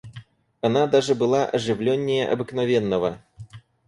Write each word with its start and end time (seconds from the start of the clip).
Она 0.61 0.87
даже 0.87 1.13
была 1.13 1.45
оживленнее 1.45 2.27
обыкновенного. 2.27 3.21